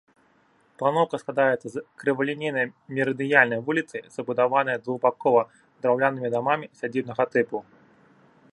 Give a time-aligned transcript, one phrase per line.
[0.81, 2.65] Планоўка складаецца з крывалінейнай
[2.99, 5.41] мерыдыянальнай вуліцы, забудаванай двухбакова
[5.81, 7.57] драўлянымі дамамі сядзібнага тыпу.